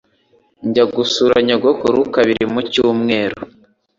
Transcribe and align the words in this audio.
Njya 0.67 0.85
gusura 0.95 1.35
nyogokuru 1.47 1.99
kabiri 2.15 2.43
mu 2.53 2.61
cyumweru. 2.71 3.39